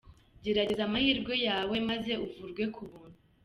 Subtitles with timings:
[0.43, 3.17] Gerageza amahirwe yawe maze uvurwe ku buntu.